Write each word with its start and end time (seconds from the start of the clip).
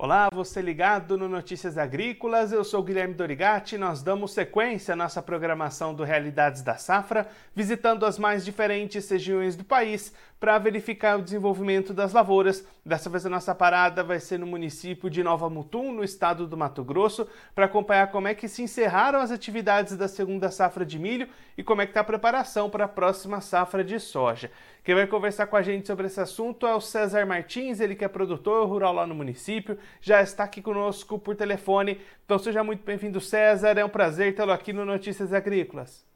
Olá, 0.00 0.28
você 0.32 0.62
ligado 0.62 1.18
no 1.18 1.28
Notícias 1.28 1.76
Agrícolas, 1.76 2.52
eu 2.52 2.62
sou 2.62 2.84
Guilherme 2.84 3.14
Dorigati. 3.14 3.76
Nós 3.76 4.00
damos 4.00 4.30
sequência 4.30 4.92
à 4.92 4.96
nossa 4.96 5.20
programação 5.20 5.92
do 5.92 6.04
Realidades 6.04 6.62
da 6.62 6.76
Safra, 6.76 7.26
visitando 7.52 8.06
as 8.06 8.16
mais 8.16 8.44
diferentes 8.44 9.10
regiões 9.10 9.56
do 9.56 9.64
país 9.64 10.14
para 10.40 10.58
verificar 10.58 11.18
o 11.18 11.22
desenvolvimento 11.22 11.92
das 11.92 12.12
lavouras. 12.12 12.66
Dessa 12.84 13.10
vez 13.10 13.26
a 13.26 13.30
nossa 13.30 13.54
parada 13.54 14.04
vai 14.04 14.20
ser 14.20 14.38
no 14.38 14.46
município 14.46 15.10
de 15.10 15.22
Nova 15.22 15.50
Mutum, 15.50 15.92
no 15.92 16.04
estado 16.04 16.46
do 16.46 16.56
Mato 16.56 16.84
Grosso, 16.84 17.26
para 17.54 17.66
acompanhar 17.66 18.10
como 18.10 18.28
é 18.28 18.34
que 18.34 18.48
se 18.48 18.62
encerraram 18.62 19.18
as 19.18 19.30
atividades 19.30 19.96
da 19.96 20.06
segunda 20.06 20.50
safra 20.50 20.86
de 20.86 20.98
milho 20.98 21.28
e 21.56 21.62
como 21.62 21.82
é 21.82 21.86
que 21.86 21.90
está 21.90 22.00
a 22.00 22.04
preparação 22.04 22.70
para 22.70 22.84
a 22.84 22.88
próxima 22.88 23.40
safra 23.40 23.82
de 23.82 23.98
soja. 23.98 24.50
Quem 24.84 24.94
vai 24.94 25.06
conversar 25.06 25.48
com 25.48 25.56
a 25.56 25.62
gente 25.62 25.86
sobre 25.86 26.06
esse 26.06 26.20
assunto 26.20 26.66
é 26.66 26.74
o 26.74 26.80
César 26.80 27.26
Martins, 27.26 27.80
ele 27.80 27.94
que 27.94 28.04
é 28.04 28.08
produtor 28.08 28.66
rural 28.66 28.94
lá 28.94 29.06
no 29.06 29.14
município, 29.14 29.76
já 30.00 30.22
está 30.22 30.44
aqui 30.44 30.62
conosco 30.62 31.18
por 31.18 31.36
telefone. 31.36 32.00
Então 32.24 32.38
seja 32.38 32.64
muito 32.64 32.84
bem-vindo, 32.84 33.20
César. 33.20 33.76
É 33.76 33.84
um 33.84 33.88
prazer 33.88 34.34
tê-lo 34.34 34.52
aqui 34.52 34.72
no 34.72 34.84
Notícias 34.84 35.32
Agrícolas. 35.32 36.07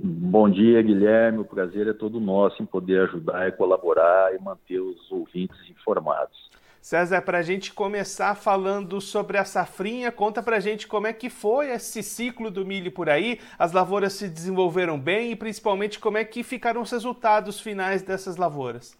Bom 0.00 0.48
dia, 0.48 0.80
Guilherme. 0.80 1.40
O 1.40 1.44
prazer 1.44 1.88
é 1.88 1.92
todo 1.92 2.20
nosso 2.20 2.62
em 2.62 2.66
poder 2.66 3.00
ajudar 3.02 3.48
e 3.48 3.52
colaborar 3.52 4.32
e 4.32 4.38
manter 4.40 4.78
os 4.78 5.10
ouvintes 5.10 5.58
informados. 5.68 6.48
César, 6.80 7.20
para 7.22 7.38
a 7.38 7.42
gente 7.42 7.72
começar 7.72 8.36
falando 8.36 9.00
sobre 9.00 9.36
a 9.36 9.44
safrinha, 9.44 10.12
conta 10.12 10.40
para 10.40 10.56
a 10.56 10.60
gente 10.60 10.86
como 10.86 11.08
é 11.08 11.12
que 11.12 11.28
foi 11.28 11.70
esse 11.70 12.02
ciclo 12.02 12.50
do 12.50 12.64
milho 12.64 12.92
por 12.92 13.10
aí, 13.10 13.40
as 13.58 13.72
lavouras 13.72 14.12
se 14.12 14.28
desenvolveram 14.28 14.98
bem 14.98 15.32
e 15.32 15.36
principalmente 15.36 15.98
como 15.98 16.16
é 16.16 16.24
que 16.24 16.44
ficaram 16.44 16.80
os 16.80 16.90
resultados 16.92 17.60
finais 17.60 18.00
dessas 18.00 18.36
lavouras. 18.36 18.96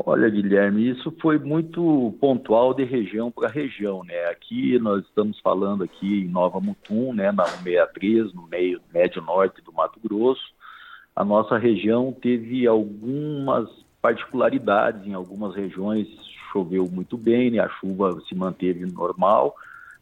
Olha, 0.00 0.30
Guilherme, 0.30 0.88
isso 0.88 1.12
foi 1.20 1.38
muito 1.40 2.16
pontual 2.20 2.72
de 2.72 2.84
região 2.84 3.32
para 3.32 3.48
região, 3.48 4.04
né? 4.04 4.26
Aqui 4.26 4.78
nós 4.78 5.04
estamos 5.04 5.40
falando 5.40 5.82
aqui 5.82 6.22
em 6.22 6.28
Nova 6.28 6.60
Mutum, 6.60 7.12
né, 7.12 7.32
na 7.32 7.44
163, 7.44 8.32
no 8.32 8.46
meio 8.46 8.80
médio 8.94 9.20
norte 9.20 9.60
do 9.60 9.72
Mato 9.72 9.98
Grosso. 9.98 10.54
A 11.16 11.24
nossa 11.24 11.58
região 11.58 12.12
teve 12.12 12.64
algumas 12.64 13.68
particularidades 14.00 15.04
em 15.04 15.14
algumas 15.14 15.56
regiões, 15.56 16.06
choveu 16.52 16.88
muito 16.88 17.16
bem, 17.16 17.50
né? 17.50 17.58
A 17.58 17.68
chuva 17.68 18.20
se 18.28 18.36
manteve 18.36 18.86
normal 18.86 19.56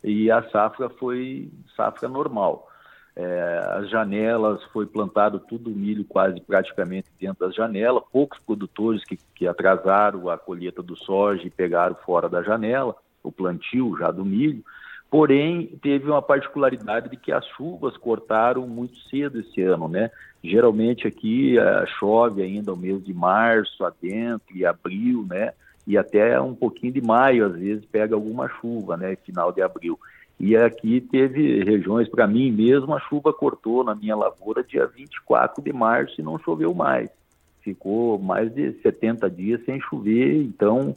e 0.04 0.30
a 0.30 0.42
safra 0.50 0.90
foi 0.90 1.50
safra 1.74 2.06
normal. 2.06 2.68
É, 3.18 3.62
as 3.72 3.88
janelas, 3.88 4.62
foi 4.64 4.84
plantado 4.84 5.38
tudo 5.38 5.70
milho 5.70 6.04
quase 6.04 6.38
praticamente 6.38 7.08
dentro 7.18 7.46
das 7.46 7.54
janelas, 7.54 8.02
poucos 8.12 8.38
produtores 8.40 9.02
que, 9.04 9.18
que 9.34 9.46
atrasaram 9.46 10.28
a 10.28 10.36
colheita 10.36 10.82
do 10.82 10.94
soja 10.94 11.46
e 11.46 11.50
pegaram 11.50 11.96
fora 12.04 12.28
da 12.28 12.42
janela, 12.42 12.94
o 13.22 13.32
plantio 13.32 13.96
já 13.98 14.10
do 14.10 14.22
milho, 14.22 14.62
porém 15.10 15.78
teve 15.80 16.10
uma 16.10 16.20
particularidade 16.20 17.08
de 17.08 17.16
que 17.16 17.32
as 17.32 17.46
chuvas 17.56 17.96
cortaram 17.96 18.66
muito 18.66 18.98
cedo 19.08 19.40
esse 19.40 19.62
ano, 19.62 19.88
né? 19.88 20.10
Geralmente 20.44 21.08
aqui 21.08 21.56
uh, 21.58 21.86
chove 21.98 22.42
ainda 22.42 22.72
o 22.72 22.76
mês 22.76 23.02
de 23.02 23.14
março 23.14 23.82
adentro 23.82 24.54
e 24.54 24.66
abril, 24.66 25.26
né? 25.26 25.52
E 25.86 25.96
até 25.96 26.38
um 26.40 26.54
pouquinho 26.54 26.92
de 26.92 27.00
maio, 27.00 27.46
às 27.46 27.54
vezes 27.54 27.84
pega 27.86 28.14
alguma 28.14 28.48
chuva, 28.48 28.96
né? 28.96 29.16
Final 29.24 29.52
de 29.52 29.62
abril. 29.62 29.98
E 30.38 30.54
aqui 30.56 31.00
teve 31.00 31.64
regiões, 31.64 32.08
para 32.08 32.26
mim 32.26 32.52
mesmo, 32.52 32.94
a 32.94 33.00
chuva 33.00 33.32
cortou 33.32 33.82
na 33.82 33.94
minha 33.94 34.14
lavoura 34.14 34.62
dia 34.62 34.86
24 34.86 35.62
de 35.62 35.72
março 35.72 36.20
e 36.20 36.24
não 36.24 36.38
choveu 36.38 36.74
mais. 36.74 37.08
Ficou 37.62 38.18
mais 38.18 38.54
de 38.54 38.72
70 38.82 39.30
dias 39.30 39.64
sem 39.64 39.80
chover, 39.80 40.42
então 40.42 40.94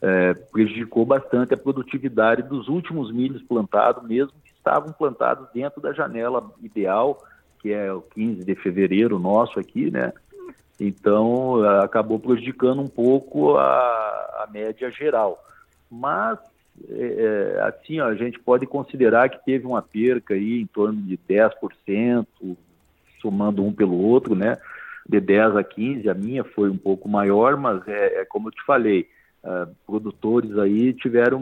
é, 0.00 0.34
prejudicou 0.34 1.04
bastante 1.04 1.52
a 1.52 1.56
produtividade 1.56 2.42
dos 2.42 2.68
últimos 2.68 3.12
milhos 3.12 3.42
plantados, 3.42 4.06
mesmo 4.06 4.32
que 4.44 4.52
estavam 4.52 4.92
plantados 4.92 5.48
dentro 5.52 5.80
da 5.80 5.92
janela 5.92 6.48
ideal, 6.62 7.22
que 7.60 7.72
é 7.72 7.92
o 7.92 8.00
15 8.00 8.44
de 8.44 8.54
fevereiro 8.54 9.18
nosso 9.18 9.58
aqui, 9.58 9.90
né? 9.90 10.12
Então 10.78 11.62
acabou 11.80 12.20
prejudicando 12.20 12.80
um 12.80 12.88
pouco 12.88 13.56
a, 13.56 14.44
a 14.44 14.48
média 14.52 14.90
geral. 14.90 15.42
Mas 15.90 16.38
é, 16.88 17.56
é, 17.56 17.62
assim, 17.62 18.00
ó, 18.00 18.06
a 18.06 18.14
gente 18.14 18.38
pode 18.38 18.66
considerar 18.66 19.28
que 19.28 19.44
teve 19.44 19.66
uma 19.66 19.82
perca 19.82 20.34
aí 20.34 20.60
em 20.60 20.66
torno 20.66 21.00
de 21.00 21.18
10%, 21.28 22.26
somando 23.20 23.64
um 23.64 23.72
pelo 23.72 23.96
outro, 23.96 24.34
né? 24.34 24.58
De 25.08 25.20
10 25.20 25.56
a 25.56 25.64
15, 25.64 26.08
a 26.08 26.14
minha 26.14 26.44
foi 26.44 26.68
um 26.68 26.76
pouco 26.76 27.08
maior, 27.08 27.56
mas 27.56 27.86
é, 27.88 28.20
é 28.20 28.24
como 28.24 28.48
eu 28.48 28.52
te 28.52 28.62
falei, 28.64 29.08
uh, 29.42 29.72
produtores 29.86 30.58
aí 30.58 30.92
tiveram 30.92 31.40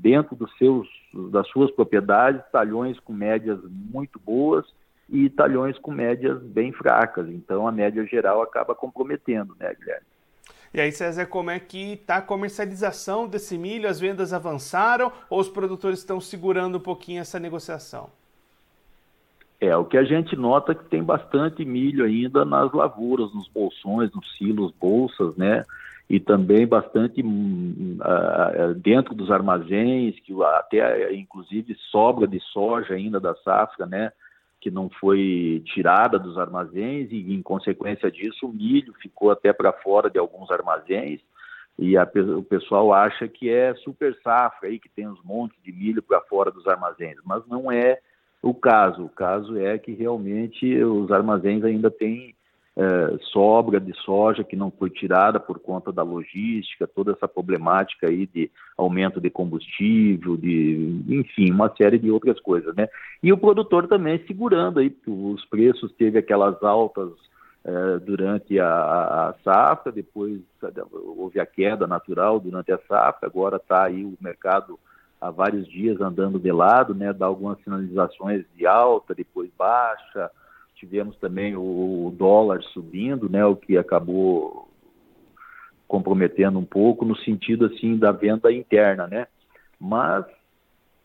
dentro 0.00 0.34
dos 0.34 0.50
seus, 0.56 0.88
das 1.30 1.46
suas 1.48 1.70
propriedades 1.70 2.42
talhões 2.50 2.98
com 3.00 3.12
médias 3.12 3.58
muito 3.92 4.18
boas 4.18 4.64
e 5.08 5.28
talhões 5.28 5.78
com 5.78 5.92
médias 5.92 6.42
bem 6.42 6.72
fracas. 6.72 7.28
Então 7.28 7.68
a 7.68 7.72
média 7.72 8.04
geral 8.06 8.42
acaba 8.42 8.74
comprometendo, 8.74 9.54
né, 9.60 9.74
Guilherme? 9.78 10.11
E 10.74 10.80
aí, 10.80 10.90
César, 10.90 11.26
como 11.26 11.50
é 11.50 11.60
que 11.60 11.92
está 11.92 12.16
a 12.16 12.22
comercialização 12.22 13.28
desse 13.28 13.58
milho? 13.58 13.88
As 13.88 14.00
vendas 14.00 14.32
avançaram 14.32 15.12
ou 15.28 15.38
os 15.38 15.48
produtores 15.48 15.98
estão 15.98 16.18
segurando 16.18 16.78
um 16.78 16.80
pouquinho 16.80 17.20
essa 17.20 17.38
negociação? 17.38 18.08
É, 19.60 19.76
o 19.76 19.84
que 19.84 19.98
a 19.98 20.02
gente 20.02 20.34
nota 20.34 20.72
é 20.72 20.74
que 20.74 20.84
tem 20.86 21.04
bastante 21.04 21.64
milho 21.64 22.04
ainda 22.04 22.44
nas 22.44 22.72
lavouras, 22.72 23.32
nos 23.34 23.46
bolsões, 23.48 24.10
nos 24.12 24.36
silos, 24.36 24.72
bolsas, 24.72 25.36
né? 25.36 25.64
E 26.08 26.18
também 26.18 26.66
bastante 26.66 27.22
uh, 27.22 28.74
dentro 28.74 29.14
dos 29.14 29.30
armazéns, 29.30 30.18
que 30.20 30.34
até 30.42 31.14
inclusive 31.14 31.76
sobra 31.90 32.26
de 32.26 32.40
soja 32.40 32.94
ainda 32.94 33.20
da 33.20 33.34
safra, 33.36 33.86
né? 33.86 34.10
Que 34.62 34.70
não 34.70 34.88
foi 34.88 35.60
tirada 35.66 36.20
dos 36.20 36.38
armazéns 36.38 37.10
e, 37.10 37.34
em 37.34 37.42
consequência 37.42 38.08
disso, 38.08 38.46
o 38.46 38.52
milho 38.52 38.94
ficou 39.02 39.32
até 39.32 39.52
para 39.52 39.72
fora 39.72 40.08
de 40.08 40.20
alguns 40.20 40.52
armazéns 40.52 41.20
e 41.76 41.96
a, 41.96 42.08
o 42.38 42.44
pessoal 42.44 42.92
acha 42.92 43.26
que 43.26 43.50
é 43.50 43.74
super 43.74 44.16
safra 44.22 44.68
aí, 44.68 44.78
que 44.78 44.88
tem 44.88 45.08
uns 45.08 45.20
montes 45.24 45.60
de 45.64 45.72
milho 45.72 46.00
para 46.00 46.20
fora 46.20 46.52
dos 46.52 46.64
armazéns, 46.68 47.16
mas 47.24 47.44
não 47.48 47.72
é 47.72 47.98
o 48.40 48.54
caso. 48.54 49.04
O 49.04 49.08
caso 49.08 49.58
é 49.58 49.76
que 49.78 49.92
realmente 49.92 50.80
os 50.84 51.10
armazéns 51.10 51.64
ainda 51.64 51.90
têm 51.90 52.36
é, 52.76 53.18
sobra 53.32 53.78
de 53.78 53.92
soja 54.02 54.42
que 54.42 54.56
não 54.56 54.70
foi 54.70 54.88
tirada 54.88 55.38
por 55.38 55.58
conta 55.58 55.92
da 55.92 56.02
logística, 56.02 56.86
toda 56.86 57.12
essa 57.12 57.28
problemática 57.28 58.08
aí 58.08 58.26
de 58.26 58.50
aumento 58.78 59.20
de 59.20 59.28
combustível, 59.28 60.36
de 60.36 61.02
enfim, 61.08 61.50
uma 61.50 61.72
série 61.76 61.98
de 61.98 62.10
outras 62.10 62.40
coisas, 62.40 62.74
né? 62.74 62.88
E 63.22 63.32
o 63.32 63.38
produtor 63.38 63.86
também 63.88 64.24
segurando 64.26 64.78
aí, 64.78 64.94
os 65.06 65.44
preços 65.46 65.92
teve 65.92 66.18
aquelas 66.18 66.62
altas 66.62 67.10
é, 67.64 67.98
durante 67.98 68.58
a, 68.58 68.66
a, 68.66 69.34
safra, 69.44 69.92
depois 69.92 70.40
houve 70.90 71.38
a 71.38 71.46
queda 71.46 71.86
natural 71.86 72.40
durante 72.40 72.72
a 72.72 72.78
safra, 72.88 73.28
agora 73.28 73.56
está 73.56 73.84
aí 73.84 74.04
o 74.04 74.16
mercado 74.20 74.78
há 75.20 75.30
vários 75.30 75.68
dias 75.68 76.00
andando 76.00 76.40
de 76.40 76.50
lado, 76.50 76.94
né? 76.94 77.12
Dá 77.12 77.26
algumas 77.26 77.62
sinalizações 77.62 78.44
de 78.56 78.66
alta, 78.66 79.14
depois 79.14 79.50
baixa, 79.56 80.30
tivemos 80.82 81.16
também 81.18 81.54
o, 81.56 82.12
dólar 82.18 82.60
subindo, 82.64 83.28
né, 83.28 83.44
o 83.46 83.54
que 83.54 83.78
acabou 83.78 84.68
comprometendo 85.86 86.58
um 86.58 86.64
pouco 86.64 87.04
no 87.04 87.16
sentido 87.16 87.66
assim 87.66 87.96
da 87.96 88.10
venda 88.10 88.52
interna, 88.52 89.06
né? 89.06 89.28
Mas 89.78 90.24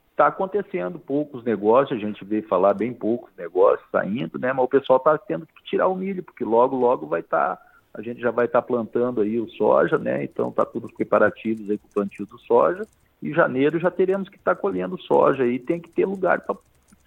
está 0.10 0.28
acontecendo 0.28 0.98
poucos 0.98 1.44
negócios, 1.44 1.96
a 1.96 2.02
gente 2.02 2.26
vê 2.26 2.42
falar 2.42 2.74
bem 2.74 2.92
poucos 2.92 3.30
negócios 3.38 3.88
saindo, 3.92 4.40
né? 4.40 4.52
Mas 4.52 4.66
o 4.66 4.68
pessoal 4.68 4.98
está 4.98 5.16
tendo 5.16 5.46
que 5.46 5.64
tirar 5.64 5.88
o 5.88 5.96
milho, 5.96 6.24
porque 6.24 6.44
logo, 6.44 6.76
logo 6.76 7.06
vai 7.06 7.20
estar, 7.20 7.58
tá, 7.58 7.62
a 7.94 8.02
gente 8.02 8.20
já 8.20 8.32
vai 8.32 8.46
estar 8.46 8.62
tá 8.62 8.68
plantando 8.68 9.22
aí 9.22 9.40
o 9.40 9.50
soja, 9.50 10.00
né? 10.00 10.24
Então 10.24 10.50
está 10.50 10.66
todos 10.66 10.92
preparativos 10.92 11.70
aí 11.70 11.78
para 11.78 11.88
o 11.88 11.94
plantio 11.94 12.26
do 12.26 12.40
soja. 12.40 12.82
E 13.22 13.32
janeiro 13.32 13.80
já 13.80 13.92
teremos 13.92 14.28
que 14.28 14.38
estar 14.38 14.56
tá 14.56 14.62
colhendo 14.62 15.00
soja 15.02 15.46
e 15.46 15.60
tem 15.60 15.80
que 15.80 15.90
ter 15.90 16.06
lugar 16.06 16.42
para 16.42 16.56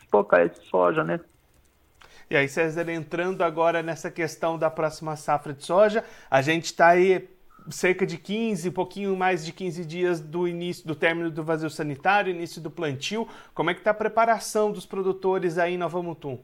estocar 0.01 0.43
esse 0.43 0.61
soja, 0.67 1.03
né? 1.03 1.19
E 2.31 2.37
aí, 2.37 2.49
César, 2.49 2.89
entrando 2.89 3.43
agora 3.43 3.83
nessa 3.83 4.09
questão 4.09 4.57
da 4.57 4.71
próxima 4.71 5.17
safra 5.17 5.53
de 5.53 5.65
soja, 5.65 6.05
a 6.31 6.41
gente 6.41 6.67
está 6.67 6.91
aí 6.91 7.29
cerca 7.69 8.07
de 8.07 8.17
15, 8.17 8.69
um 8.69 8.73
pouquinho 8.73 9.17
mais 9.17 9.45
de 9.45 9.53
15 9.53 9.85
dias 9.85 10.21
do 10.21 10.47
início 10.47 10.87
do 10.87 10.95
término 10.95 11.29
do 11.29 11.43
vazio 11.43 11.69
sanitário, 11.69 12.31
início 12.31 12.63
do 12.63 12.71
plantio. 12.71 13.27
Como 13.53 13.69
é 13.69 13.75
que 13.75 13.81
está 13.81 13.91
a 13.91 13.95
preparação 13.95 14.71
dos 14.71 14.87
produtores 14.87 15.59
aí 15.59 15.75
em 15.75 15.79
Nova 15.79 16.01
Mutum? 16.01 16.39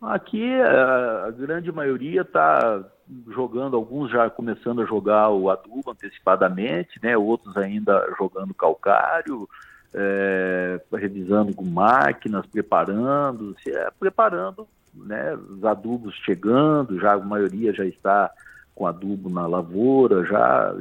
Aqui 0.00 0.54
a 0.60 1.32
grande 1.32 1.72
maioria 1.72 2.20
está 2.20 2.84
jogando, 3.26 3.76
alguns 3.76 4.08
já 4.12 4.30
começando 4.30 4.82
a 4.82 4.86
jogar 4.86 5.30
o 5.30 5.50
adubo 5.50 5.90
antecipadamente, 5.90 7.00
né? 7.02 7.16
outros 7.16 7.56
ainda 7.56 8.08
jogando 8.16 8.54
calcário, 8.54 9.48
é, 9.94 10.80
revisando 10.92 11.54
com 11.54 11.64
máquinas, 11.64 12.46
preparando, 12.46 13.56
se 13.62 13.70
é, 13.70 13.90
preparando, 13.98 14.66
né, 14.94 15.34
os 15.34 15.64
adubos 15.64 16.14
chegando, 16.24 16.98
já 17.00 17.14
a 17.14 17.18
maioria 17.18 17.72
já 17.72 17.84
está 17.84 18.30
com 18.74 18.86
adubo 18.86 19.28
na 19.28 19.46
lavoura, 19.46 20.24
já 20.24 20.74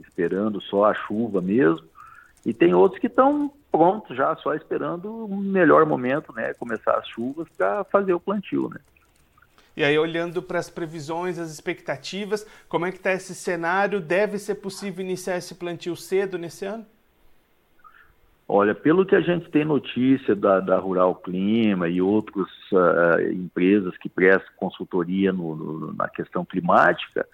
esperando 0.00 0.60
só 0.60 0.84
a 0.86 0.94
chuva 0.94 1.40
mesmo. 1.40 1.88
E 2.44 2.52
tem 2.52 2.74
outros 2.74 3.00
que 3.00 3.06
estão 3.06 3.52
prontos 3.70 4.16
já, 4.16 4.34
só 4.36 4.54
esperando 4.54 5.26
um 5.26 5.36
melhor 5.36 5.86
momento, 5.86 6.32
né? 6.32 6.52
Começar 6.54 6.96
as 6.96 7.08
chuvas 7.08 7.48
para 7.56 7.84
fazer 7.84 8.12
o 8.12 8.20
plantio, 8.20 8.68
né? 8.68 8.80
E 9.76 9.84
aí, 9.84 9.98
olhando 9.98 10.42
para 10.42 10.58
as 10.58 10.68
previsões, 10.68 11.38
as 11.38 11.50
expectativas, 11.50 12.46
como 12.68 12.86
é 12.86 12.90
que 12.90 12.98
está 12.98 13.12
esse 13.12 13.34
cenário? 13.34 14.00
Deve 14.00 14.38
ser 14.38 14.56
possível 14.56 15.04
iniciar 15.04 15.36
esse 15.36 15.54
plantio 15.54 15.94
cedo 15.96 16.36
nesse 16.36 16.66
ano? 16.66 16.84
Olha, 18.52 18.74
pelo 18.74 19.06
que 19.06 19.14
a 19.14 19.20
gente 19.20 19.48
tem 19.48 19.64
notícia 19.64 20.34
da, 20.34 20.58
da 20.58 20.76
Rural 20.76 21.14
Clima 21.14 21.88
e 21.88 22.02
outras 22.02 22.48
uh, 22.72 23.30
empresas 23.32 23.96
que 23.98 24.08
prestam 24.08 24.52
consultoria 24.56 25.32
no, 25.32 25.54
no, 25.54 25.94
na 25.94 26.08
questão 26.08 26.44
climática, 26.44 27.24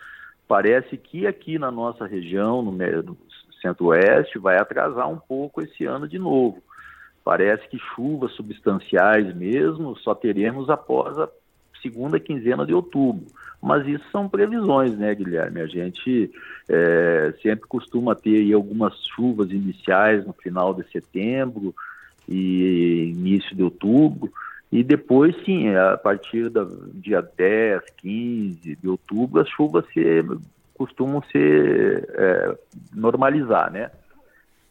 parece 0.47 0.99
que 0.99 1.27
aqui 1.27 1.59
na 1.59 1.71
nossa 1.71 2.07
região, 2.07 2.61
no, 2.61 2.71
no 2.71 3.17
centro-oeste, 3.63 4.39
vai 4.39 4.59
atrasar 4.59 5.09
um 5.09 5.17
pouco 5.17 5.63
esse 5.63 5.87
ano 5.87 6.07
de 6.07 6.19
novo. 6.19 6.63
Parece 7.25 7.67
que 7.71 7.79
chuvas 7.95 8.33
substanciais 8.33 9.35
mesmo 9.35 9.97
só 9.97 10.15
teremos 10.15 10.69
após 10.69 11.19
a 11.19 11.31
segunda 11.81 12.21
quinzena 12.21 12.67
de 12.67 12.75
outubro. 12.75 13.25
Mas 13.63 13.87
isso 13.87 14.05
são 14.11 14.29
previsões, 14.29 14.97
né, 14.97 15.15
Guilherme? 15.15 15.61
A 15.61 15.67
gente 15.67 16.31
é, 16.69 17.35
sempre 17.43 17.67
costuma 17.67 18.15
ter 18.15 18.53
algumas 18.53 18.95
chuvas 19.15 19.51
iniciais 19.51 20.27
no 20.27 20.33
final 20.33 20.75
de 20.75 20.89
setembro 20.91 21.75
e 22.29 23.13
início 23.17 23.57
de 23.57 23.63
outubro. 23.63 24.33
E 24.71 24.83
depois, 24.83 25.35
sim, 25.45 25.75
a 25.75 25.97
partir 25.97 26.49
do 26.49 26.91
dia 26.95 27.23
10, 27.23 27.83
15 27.99 28.77
de 28.77 28.89
outubro, 28.89 29.41
as 29.41 29.49
chuvas 29.49 29.85
se, 29.93 30.25
costumam 30.75 31.23
se 31.23 31.39
é, 31.39 32.59
normalizar, 32.95 33.71
né? 33.71 33.91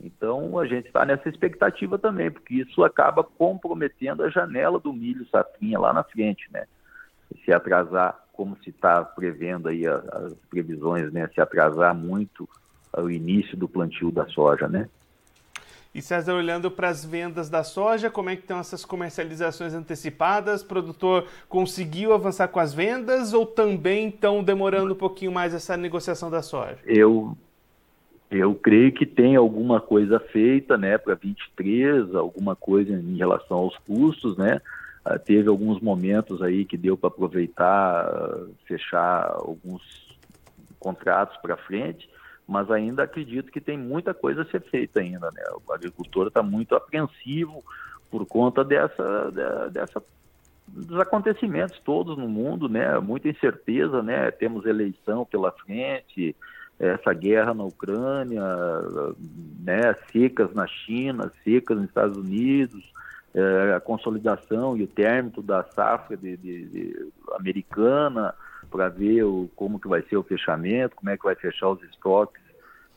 Então 0.04 0.60
a 0.60 0.66
gente 0.68 0.88
está 0.88 1.06
nessa 1.06 1.28
expectativa 1.30 1.98
também, 1.98 2.30
porque 2.30 2.56
isso 2.56 2.84
acaba 2.84 3.24
comprometendo 3.24 4.24
a 4.24 4.30
janela 4.30 4.80
do 4.80 4.94
milho 4.94 5.26
safrinha 5.30 5.80
lá 5.80 5.94
na 5.94 6.04
frente, 6.04 6.48
né? 6.52 6.66
se 7.44 7.52
atrasar, 7.52 8.18
como 8.36 8.58
se 8.64 8.70
está 8.70 9.04
prevendo 9.04 9.70
aí 9.70 9.88
as, 9.88 10.08
as 10.10 10.34
previsões, 10.50 11.12
né, 11.12 11.30
se 11.34 11.42
atrasar 11.42 11.96
muito 11.96 12.48
o 12.98 13.10
início 13.10 13.58
do 13.58 13.68
plantio 13.68 14.12
da 14.12 14.28
soja, 14.28 14.68
né? 14.68 14.88
E 15.94 16.02
César, 16.02 16.34
olhando 16.34 16.70
para 16.70 16.90
as 16.90 17.06
vendas 17.06 17.50
da 17.50 17.64
soja, 17.64 18.10
como 18.10 18.30
é 18.30 18.36
que 18.36 18.42
estão 18.42 18.60
essas 18.60 18.84
comercializações 18.84 19.74
antecipadas? 19.74 20.62
O 20.62 20.66
produtor 20.66 21.26
conseguiu 21.48 22.12
avançar 22.14 22.50
com 22.50 22.60
as 22.60 22.74
vendas 22.74 23.32
ou 23.32 23.46
também 23.46 24.10
estão 24.10 24.44
demorando 24.44 24.94
um 24.94 24.98
pouquinho 24.98 25.32
mais 25.32 25.54
essa 25.54 25.78
negociação 25.78 26.30
da 26.30 26.42
soja? 26.42 26.78
Eu, 26.86 27.38
eu 28.30 28.54
creio 28.56 28.92
que 28.92 29.06
tem 29.06 29.38
alguma 29.38 29.80
coisa 29.80 30.20
feita, 30.20 30.78
né, 30.78 30.98
para 30.98 31.16
23, 31.16 32.14
alguma 32.14 32.58
coisa 32.58 32.92
em 32.92 33.16
relação 33.16 33.56
aos 33.56 33.78
custos, 33.78 34.38
né? 34.38 34.62
Uh, 35.06 35.19
teve 35.19 35.48
alguns 35.48 35.80
momentos 35.80 36.42
aí 36.42 36.66
que 36.66 36.78
deu 36.78 36.98
para 36.98 37.10
aproveitar, 37.10 38.10
fechar 38.66 39.34
alguns 39.36 39.84
contratos 40.80 41.38
para 41.38 41.57
frente, 41.57 42.10
mas 42.48 42.69
ainda 42.72 43.04
acredito 43.04 43.52
que 43.52 43.62
tem 43.62 43.78
muita 43.78 44.13
coisa 44.13 44.42
a 44.42 44.46
ser 44.46 44.62
feita 44.62 45.00
ainda, 45.00 45.31
né? 45.31 45.44
O 45.68 45.74
agricultor 45.74 46.28
está 46.28 46.42
muito 46.42 46.75
apreensivo 46.75 47.63
por 48.10 48.25
conta 48.25 48.63
dessa, 48.63 49.31
dessa 49.72 50.02
dos 50.68 51.00
acontecimentos 51.00 51.80
todos 51.80 52.18
no 52.18 52.28
mundo, 52.28 52.68
né? 52.68 52.98
Muita 53.00 53.30
incerteza, 53.30 54.01
né? 54.01 54.31
Temos 54.31 54.66
eleição 54.66 55.25
pela 55.25 55.51
frente, 55.51 56.36
essa 56.80 57.13
guerra 57.13 57.54
na 57.54 57.63
Ucrânia, 57.63 58.44
né? 59.63 59.96
Secas 60.12 60.54
na 60.54 60.68
China, 60.68 61.31
secas 61.44 61.78
nos 61.78 61.88
Estados 61.88 62.18
Unidos, 62.18 62.84
é, 63.36 63.74
a 63.74 63.82
consolidação 63.82 64.78
e 64.78 64.84
o 64.84 64.88
término 64.88 65.44
da 65.44 65.62
safra 65.64 66.16
de, 66.16 66.38
de, 66.38 66.66
de 66.68 67.12
americana 67.34 68.34
para 68.72 68.88
ver 68.88 69.24
o, 69.24 69.50
como 69.56 69.80
que 69.80 69.90
vai 69.90 70.02
ser 70.04 70.16
o 70.16 70.24
fechamento, 70.24 70.96
como 70.96 71.10
é 71.10 71.18
que 71.18 71.26
vai 71.26 71.36
fechar 71.36 71.70
os 71.70 71.84
estoques 71.84 72.42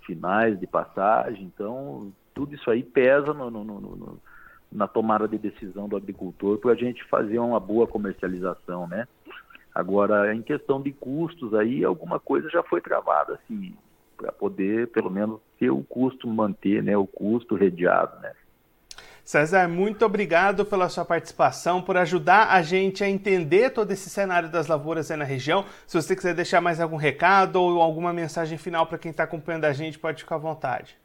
finais 0.06 0.58
de 0.58 0.66
passagem. 0.66 1.42
Então, 1.44 2.12
tudo 2.32 2.54
isso 2.54 2.70
aí 2.70 2.84
pesa 2.84 3.34
no, 3.34 3.50
no, 3.50 3.64
no, 3.64 4.20
na 4.70 4.86
tomada 4.86 5.26
de 5.26 5.36
decisão 5.38 5.88
do 5.88 5.96
agricultor 5.96 6.58
para 6.58 6.72
a 6.72 6.76
gente 6.76 7.02
fazer 7.04 7.40
uma 7.40 7.58
boa 7.58 7.86
comercialização, 7.86 8.86
né? 8.86 9.08
Agora, 9.74 10.34
em 10.34 10.42
questão 10.42 10.80
de 10.80 10.92
custos, 10.92 11.52
aí 11.52 11.84
alguma 11.84 12.18
coisa 12.18 12.48
já 12.48 12.62
foi 12.62 12.80
travada, 12.80 13.34
assim, 13.34 13.74
para 14.16 14.32
poder, 14.32 14.88
pelo 14.88 15.10
menos, 15.10 15.40
ter 15.58 15.70
o 15.70 15.82
custo, 15.82 16.26
manter 16.28 16.82
né, 16.82 16.96
o 16.96 17.06
custo 17.06 17.54
redeado, 17.54 18.18
né? 18.20 18.32
César, 19.28 19.68
muito 19.68 20.06
obrigado 20.06 20.64
pela 20.64 20.88
sua 20.88 21.04
participação, 21.04 21.82
por 21.82 21.98
ajudar 21.98 22.48
a 22.50 22.62
gente 22.62 23.04
a 23.04 23.08
entender 23.10 23.68
todo 23.68 23.90
esse 23.90 24.08
cenário 24.08 24.48
das 24.48 24.68
lavouras 24.68 25.10
aí 25.10 25.18
na 25.18 25.24
região. 25.26 25.66
Se 25.86 26.00
você 26.00 26.16
quiser 26.16 26.34
deixar 26.34 26.62
mais 26.62 26.80
algum 26.80 26.96
recado 26.96 27.56
ou 27.56 27.82
alguma 27.82 28.10
mensagem 28.10 28.56
final 28.56 28.86
para 28.86 28.96
quem 28.96 29.10
está 29.10 29.24
acompanhando 29.24 29.66
a 29.66 29.72
gente, 29.74 29.98
pode 29.98 30.22
ficar 30.22 30.36
à 30.36 30.38
vontade. 30.38 30.96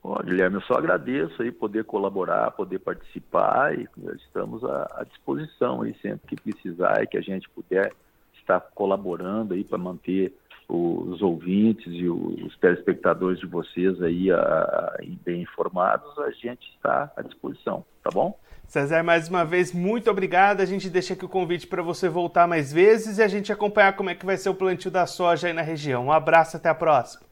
Bom, 0.00 0.16
Guilherme, 0.22 0.54
eu 0.54 0.60
só 0.60 0.74
agradeço 0.74 1.42
aí 1.42 1.50
poder 1.50 1.82
colaborar, 1.82 2.52
poder 2.52 2.78
participar 2.78 3.76
e 3.76 3.88
estamos 4.24 4.62
à, 4.62 5.00
à 5.00 5.02
disposição 5.02 5.82
aí 5.82 5.96
sempre 6.00 6.28
que 6.28 6.40
precisar 6.40 7.02
e 7.02 7.08
que 7.08 7.18
a 7.18 7.22
gente 7.22 7.50
puder 7.50 7.92
estar 8.34 8.60
colaborando 8.72 9.54
aí 9.54 9.64
para 9.64 9.78
manter 9.78 10.32
os 10.72 11.20
ouvintes 11.20 11.92
e 11.92 12.08
os 12.08 12.56
telespectadores 12.56 13.38
de 13.38 13.46
vocês 13.46 14.00
aí 14.02 14.30
a, 14.30 14.96
bem 15.22 15.42
informados, 15.42 16.18
a 16.18 16.30
gente 16.30 16.66
está 16.74 17.12
à 17.14 17.20
disposição, 17.20 17.84
tá 18.02 18.10
bom? 18.10 18.38
César, 18.66 19.02
mais 19.02 19.28
uma 19.28 19.44
vez, 19.44 19.70
muito 19.70 20.10
obrigado. 20.10 20.62
A 20.62 20.64
gente 20.64 20.88
deixa 20.88 21.12
aqui 21.12 21.26
o 21.26 21.28
convite 21.28 21.66
para 21.66 21.82
você 21.82 22.08
voltar 22.08 22.48
mais 22.48 22.72
vezes 22.72 23.18
e 23.18 23.22
a 23.22 23.28
gente 23.28 23.52
acompanhar 23.52 23.94
como 23.94 24.08
é 24.08 24.14
que 24.14 24.24
vai 24.24 24.38
ser 24.38 24.48
o 24.48 24.54
plantio 24.54 24.90
da 24.90 25.06
soja 25.06 25.48
aí 25.48 25.52
na 25.52 25.60
região. 25.60 26.06
Um 26.06 26.12
abraço, 26.12 26.56
até 26.56 26.70
a 26.70 26.74
próxima. 26.74 27.26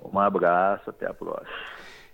Um 0.00 0.18
abraço, 0.20 0.88
até 0.88 1.06
a 1.06 1.12
próxima. 1.12 1.50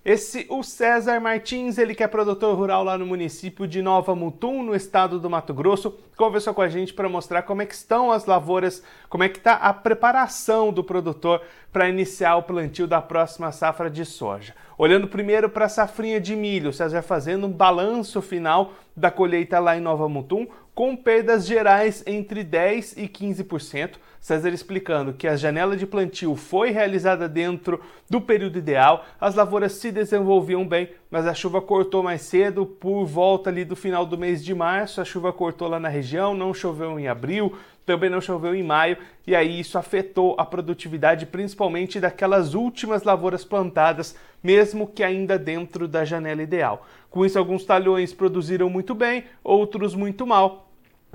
Esse, 0.06 0.46
o 0.48 0.62
César 0.62 1.18
Martins, 1.18 1.78
ele 1.78 1.92
que 1.92 2.00
é 2.00 2.06
produtor 2.06 2.56
rural 2.56 2.84
lá 2.84 2.96
no 2.96 3.04
município 3.04 3.66
de 3.66 3.82
Nova 3.82 4.14
Mutum, 4.14 4.62
no 4.62 4.72
estado 4.72 5.18
do 5.18 5.28
Mato 5.28 5.52
Grosso, 5.52 5.98
conversou 6.16 6.54
com 6.54 6.62
a 6.62 6.68
gente 6.68 6.94
para 6.94 7.08
mostrar 7.08 7.42
como 7.42 7.60
é 7.60 7.66
que 7.66 7.75
estão 7.75 8.12
as 8.12 8.25
lavouras, 8.25 8.84
como 9.08 9.25
é 9.25 9.28
que 9.28 9.38
está 9.38 9.54
a 9.54 9.75
preparação 9.75 10.72
do 10.72 10.84
produtor 10.84 11.42
para 11.72 11.88
iniciar 11.88 12.36
o 12.36 12.44
plantio 12.44 12.86
da 12.86 13.02
próxima 13.02 13.50
safra 13.50 13.90
de 13.90 14.04
soja. 14.04 14.54
Olhando 14.78 15.08
primeiro 15.08 15.50
para 15.50 15.64
a 15.64 15.68
safrinha 15.68 16.20
de 16.20 16.36
milho, 16.36 16.70
o 16.70 16.72
César 16.72 17.02
fazendo 17.02 17.48
um 17.48 17.52
balanço 17.52 18.22
final 18.22 18.75
da 18.96 19.10
colheita 19.10 19.58
lá 19.58 19.76
em 19.76 19.80
Nova 19.80 20.08
Mutum, 20.08 20.46
com 20.76 20.95
perdas 20.95 21.47
gerais 21.47 22.04
entre 22.06 22.45
10% 22.45 22.99
e 22.99 23.09
15%. 23.09 23.92
César 24.21 24.50
explicando 24.50 25.14
que 25.14 25.26
a 25.26 25.35
janela 25.35 25.75
de 25.75 25.87
plantio 25.87 26.37
foi 26.37 26.71
realizada 26.71 27.26
dentro 27.26 27.80
do 28.11 28.21
período 28.21 28.59
ideal, 28.59 29.06
as 29.18 29.35
lavouras 29.35 29.73
se 29.73 29.90
desenvolviam 29.90 30.68
bem, 30.68 30.90
mas 31.11 31.26
a 31.26 31.33
chuva 31.33 31.62
cortou 31.62 32.02
mais 32.02 32.23
cedo, 32.23 32.66
por 32.66 33.06
volta 33.06 33.49
ali 33.49 33.64
do 33.64 33.75
final 33.75 34.04
do 34.04 34.18
mês 34.18 34.45
de 34.45 34.54
março, 34.54 35.00
a 35.00 35.04
chuva 35.04 35.33
cortou 35.33 35.66
lá 35.66 35.80
na 35.80 35.88
região, 35.88 36.35
não 36.35 36.52
choveu 36.52 37.00
em 37.00 37.09
abril, 37.09 37.56
também 37.87 38.11
não 38.11 38.21
choveu 38.21 38.54
em 38.54 38.64
maio, 38.64 38.99
e 39.26 39.35
aí 39.35 39.61
isso 39.61 39.78
afetou 39.78 40.35
a 40.37 40.45
produtividade, 40.45 41.25
principalmente 41.25 42.00
daquelas 42.00 42.52
últimas 42.52 43.04
lavouras 43.04 43.45
plantadas, 43.45 44.14
mesmo 44.42 44.88
que 44.88 45.04
ainda 45.04 45.38
dentro 45.38 45.88
da 45.88 46.04
janela 46.04 46.42
ideal. 46.42 46.85
Com 47.09 47.25
isso, 47.25 47.38
alguns 47.38 47.64
talhões 47.64 48.12
produziram 48.12 48.68
muito 48.68 48.95
bem, 48.95 49.25
outros 49.42 49.95
muito 49.95 50.26
mal, 50.26 50.65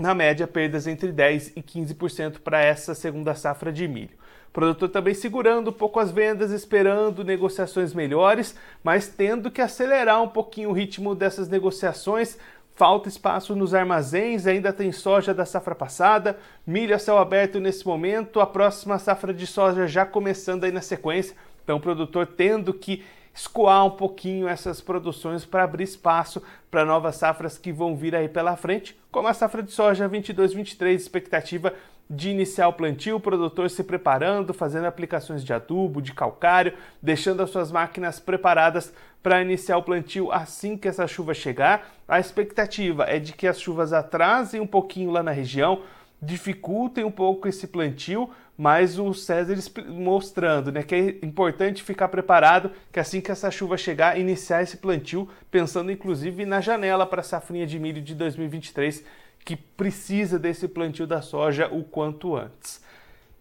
na 0.02 0.14
média, 0.14 0.48
perdas 0.48 0.88
entre 0.88 1.12
10% 1.14 1.54
e 1.56 1.62
15% 1.62 2.40
para 2.40 2.60
essa 2.62 2.96
segunda 2.96 3.36
safra 3.36 3.72
de 3.72 3.88
milho. 3.88 4.22
O 4.50 4.52
produtor 4.52 4.90
também 4.90 5.14
segurando 5.14 5.70
um 5.70 5.74
pouco 5.74 6.00
as 6.00 6.12
vendas, 6.12 6.52
esperando 6.52 7.24
negociações 7.24 7.94
melhores, 7.94 8.54
mas 8.84 9.08
tendo 9.08 9.50
que 9.50 9.62
acelerar 9.62 10.22
um 10.22 10.28
pouquinho 10.28 10.72
o 10.72 10.74
ritmo 10.74 11.16
dessas 11.16 11.48
negociações. 11.48 12.38
Falta 12.76 13.08
espaço 13.08 13.56
nos 13.56 13.74
armazéns, 13.74 14.48
ainda 14.48 14.74
tem 14.74 14.92
soja 14.92 15.34
da 15.34 15.46
safra 15.46 15.76
passada, 15.76 16.38
milho 16.66 16.96
a 16.96 17.00
céu 17.00 17.18
aberto 17.18 17.60
nesse 17.60 17.86
momento, 17.86 18.42
a 18.42 18.46
próxima 18.46 18.98
safra 18.98 19.34
de 19.34 19.46
soja 19.48 19.88
já 19.88 20.06
começando 20.06 20.64
aí 20.64 20.72
na 20.72 20.82
sequência. 20.82 21.36
Então, 21.64 21.78
o 21.78 21.82
produtor 21.82 22.26
tendo 22.26 22.74
que 22.74 23.04
escoar 23.34 23.86
um 23.86 23.92
pouquinho 23.92 24.48
essas 24.48 24.82
produções 24.82 25.46
para 25.46 25.64
abrir 25.64 25.84
espaço 25.84 26.42
para 26.70 26.86
novas 26.86 27.16
safras 27.16 27.58
que 27.58 27.72
vão 27.72 27.96
vir 27.96 28.16
aí 28.16 28.28
pela 28.28 28.56
frente, 28.56 28.98
como 29.12 29.28
a 29.28 29.34
safra 29.34 29.64
de 29.64 29.72
soja 29.72 30.10
22-23, 30.10 30.96
expectativa 30.96 31.74
de 32.10 32.30
iniciar 32.30 32.68
o 32.68 32.74
plantio, 32.74 33.16
o 33.16 33.22
produtor 33.22 33.70
se 33.70 33.86
preparando, 33.86 34.54
fazendo 34.54 34.86
aplicações 34.86 35.46
de 35.46 35.54
adubo, 35.54 36.02
de 36.02 36.14
calcário, 36.14 36.74
deixando 37.02 37.42
as 37.42 37.50
suas 37.50 37.72
máquinas 37.72 38.20
preparadas 38.20 38.94
para 39.24 39.42
iniciar 39.42 39.78
o 39.78 39.84
plantio 39.84 40.30
assim 40.30 40.76
que 40.76 40.90
essa 40.90 41.08
chuva 41.08 41.34
chegar. 41.34 41.90
A 42.08 42.20
expectativa 42.20 43.06
é 43.06 43.18
de 43.18 43.32
que 43.32 43.48
as 43.48 43.62
chuvas 43.62 43.94
atrasem 43.94 44.60
um 44.60 44.68
pouquinho 44.68 45.10
lá 45.10 45.24
na 45.24 45.32
região, 45.32 45.84
dificultem 46.22 47.04
um 47.04 47.12
pouco 47.12 47.48
esse 47.48 47.66
plantio, 47.68 48.30
mas 48.56 49.00
o 49.00 49.12
César 49.14 49.56
mostrando 49.88 50.72
né, 50.72 50.84
que 50.84 50.94
é 50.94 51.26
importante 51.26 51.82
ficar 51.82 52.10
preparado, 52.10 52.72
que 52.92 53.00
assim 53.00 53.20
que 53.20 53.32
essa 53.32 53.50
chuva 53.50 53.76
chegar, 53.76 54.20
iniciar 54.20 54.62
esse 54.62 54.78
plantio, 54.78 55.28
pensando 55.50 55.92
inclusive 55.92 56.46
na 56.46 56.62
janela 56.62 57.08
para 57.08 57.22
a 57.22 57.24
safrinha 57.24 57.66
de 57.66 57.80
milho 57.80 58.02
de 58.02 58.14
2023, 58.14 59.04
que 59.44 59.56
precisa 59.56 60.38
desse 60.38 60.68
plantio 60.68 61.08
da 61.08 61.22
soja 61.22 61.68
o 61.72 61.84
quanto 61.84 62.36
antes. 62.36 62.84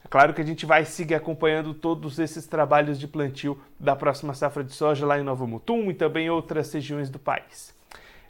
É 0.02 0.08
claro 0.08 0.32
que 0.32 0.40
a 0.40 0.46
gente 0.46 0.64
vai 0.64 0.86
seguir 0.86 1.14
acompanhando 1.14 1.74
todos 1.74 2.18
esses 2.18 2.46
trabalhos 2.46 2.98
de 2.98 3.06
plantio 3.06 3.60
da 3.78 3.94
próxima 3.94 4.32
safra 4.32 4.64
de 4.64 4.72
soja 4.72 5.04
lá 5.04 5.20
em 5.20 5.22
Novo 5.22 5.46
Mutum 5.46 5.90
e 5.90 5.94
também 5.94 6.30
outras 6.30 6.72
regiões 6.72 7.10
do 7.10 7.18
país. 7.18 7.78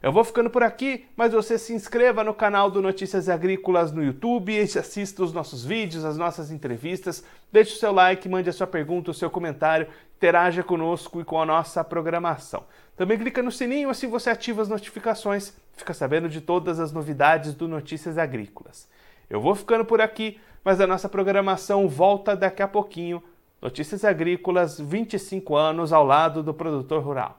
Eu 0.02 0.12
vou 0.12 0.24
ficando 0.24 0.48
por 0.48 0.62
aqui, 0.62 1.04
mas 1.14 1.34
você 1.34 1.58
se 1.58 1.74
inscreva 1.74 2.24
no 2.24 2.32
canal 2.32 2.70
do 2.70 2.80
Notícias 2.80 3.28
Agrícolas 3.28 3.92
no 3.92 4.02
YouTube, 4.02 4.58
assista 4.58 5.22
os 5.22 5.30
nossos 5.30 5.62
vídeos, 5.62 6.06
as 6.06 6.16
nossas 6.16 6.50
entrevistas, 6.50 7.22
deixe 7.52 7.74
o 7.74 7.78
seu 7.78 7.92
like, 7.92 8.26
mande 8.26 8.48
a 8.48 8.52
sua 8.52 8.66
pergunta, 8.66 9.10
o 9.10 9.14
seu 9.14 9.28
comentário, 9.28 9.86
interaja 10.16 10.62
conosco 10.62 11.20
e 11.20 11.24
com 11.24 11.38
a 11.38 11.44
nossa 11.44 11.84
programação. 11.84 12.64
Também 12.96 13.18
clica 13.18 13.42
no 13.42 13.52
sininho, 13.52 13.90
assim 13.90 14.06
você 14.06 14.30
ativa 14.30 14.62
as 14.62 14.70
notificações, 14.70 15.54
fica 15.74 15.92
sabendo 15.92 16.30
de 16.30 16.40
todas 16.40 16.80
as 16.80 16.92
novidades 16.92 17.52
do 17.52 17.68
Notícias 17.68 18.16
Agrícolas. 18.16 18.88
Eu 19.28 19.38
vou 19.38 19.54
ficando 19.54 19.84
por 19.84 20.00
aqui, 20.00 20.40
mas 20.64 20.80
a 20.80 20.86
nossa 20.86 21.10
programação 21.10 21.86
volta 21.86 22.34
daqui 22.34 22.62
a 22.62 22.68
pouquinho. 22.68 23.22
Notícias 23.60 24.02
Agrícolas, 24.02 24.80
25 24.80 25.54
anos 25.54 25.92
ao 25.92 26.06
lado 26.06 26.42
do 26.42 26.54
produtor 26.54 27.02
rural. 27.02 27.38